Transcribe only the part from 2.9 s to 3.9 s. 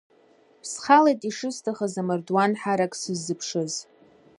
сыззыԥшыз.